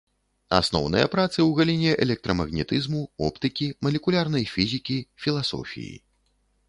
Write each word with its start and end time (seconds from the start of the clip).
Асноўныя 0.59 1.09
працы 1.15 1.37
ў 1.43 1.49
галіне 1.59 1.91
электрамагнетызму, 2.05 3.03
оптыкі, 3.29 3.67
малекулярнай 3.89 4.49
фізікі, 4.57 4.97
філасофіі. 5.27 5.93